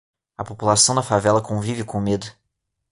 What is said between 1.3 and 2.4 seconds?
convive com o medo.